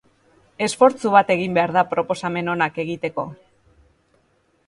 Esfortzu 0.67 1.11
bat 1.15 1.29
egin 1.33 1.53
behar 1.57 1.73
da 1.75 1.83
proposamen 1.91 2.49
onak 2.55 2.81
egiteko. 2.87 3.27